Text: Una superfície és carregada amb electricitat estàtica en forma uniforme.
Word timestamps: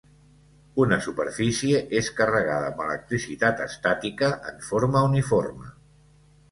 Una 0.85 0.97
superfície 1.07 1.81
és 2.01 2.09
carregada 2.21 2.71
amb 2.73 2.81
electricitat 2.87 3.63
estàtica 3.69 4.35
en 4.53 4.61
forma 4.71 5.07
uniforme. 5.13 5.73